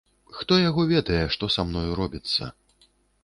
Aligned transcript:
Хто 0.37 0.53
яго 0.69 0.85
ведае, 0.93 1.19
што 1.37 1.51
са 1.55 1.67
мною 1.71 1.91
робіцца. 2.01 2.51